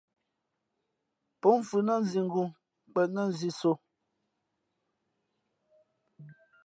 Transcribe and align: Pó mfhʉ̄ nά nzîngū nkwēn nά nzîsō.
Pó 1.39 1.47
mfhʉ̄ 1.59 1.81
nά 1.87 1.95
nzîngū 2.03 2.43
nkwēn 2.87 3.09
nά 3.15 3.23
nzîsō. 3.29 3.71